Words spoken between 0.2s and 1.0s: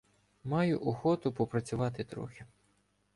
—Маю